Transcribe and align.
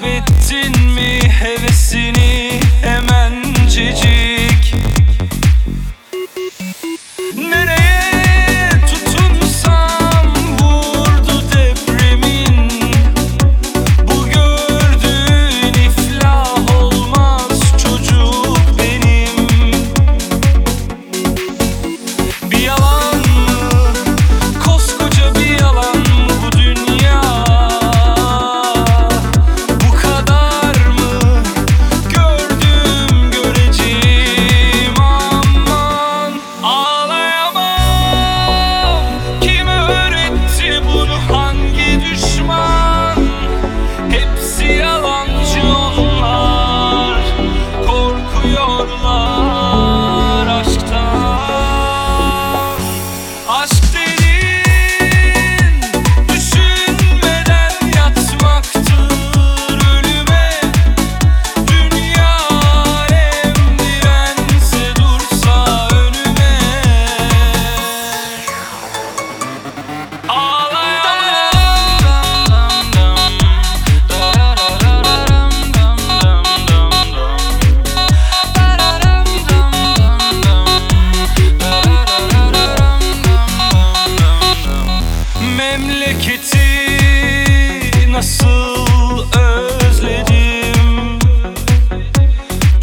Kaybettin 0.00 0.29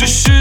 是 0.07 0.36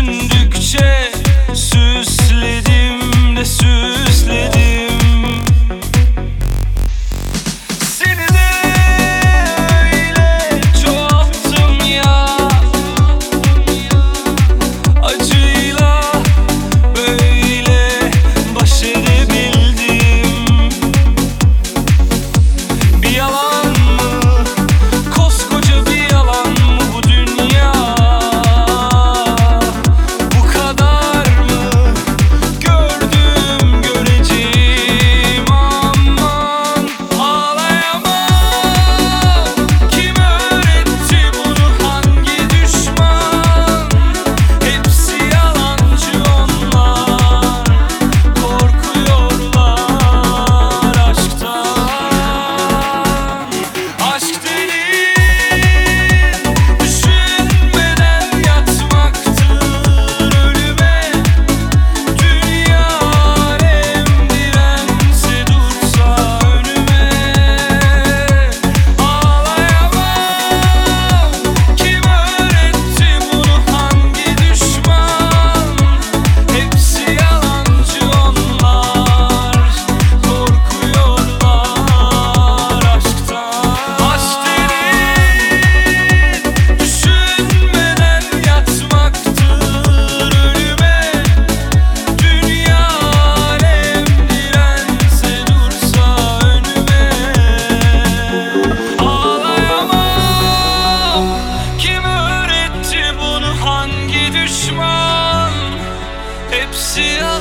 bunu 106.97 107.36